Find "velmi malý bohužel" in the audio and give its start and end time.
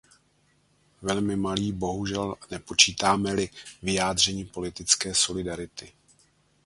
1.01-2.35